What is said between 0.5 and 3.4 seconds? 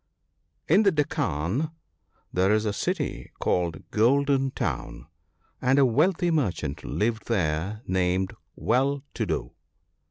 N the Deccan there is a city